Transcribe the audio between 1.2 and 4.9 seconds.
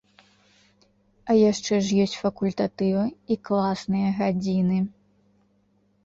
А яшчэ ж ёсць факультатывы і класныя гадзіны.